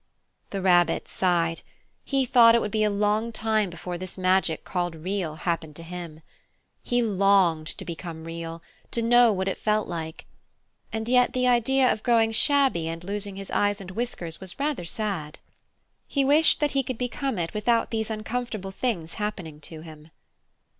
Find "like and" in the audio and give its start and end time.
9.87-11.07